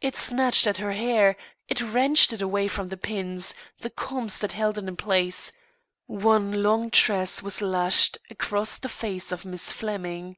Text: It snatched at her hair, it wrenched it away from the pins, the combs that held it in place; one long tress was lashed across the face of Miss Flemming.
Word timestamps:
It 0.00 0.14
snatched 0.14 0.68
at 0.68 0.78
her 0.78 0.92
hair, 0.92 1.36
it 1.66 1.80
wrenched 1.82 2.32
it 2.32 2.40
away 2.40 2.68
from 2.68 2.90
the 2.90 2.96
pins, 2.96 3.56
the 3.80 3.90
combs 3.90 4.38
that 4.38 4.52
held 4.52 4.78
it 4.78 4.84
in 4.86 4.94
place; 4.96 5.50
one 6.06 6.62
long 6.62 6.92
tress 6.92 7.42
was 7.42 7.60
lashed 7.60 8.16
across 8.30 8.78
the 8.78 8.88
face 8.88 9.32
of 9.32 9.44
Miss 9.44 9.72
Flemming. 9.72 10.36